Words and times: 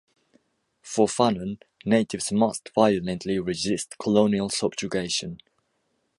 For 0.81 1.05
Fanon, 1.05 1.59
natives 1.85 2.31
must 2.31 2.71
violently 2.73 3.37
resist 3.37 3.99
colonial 3.99 4.49
subjugation. 4.49 5.37